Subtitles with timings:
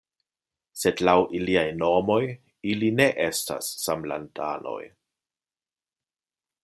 [0.83, 2.17] Sed laŭ iliaj nomoj
[2.71, 4.81] ili ne estas samlandanoj!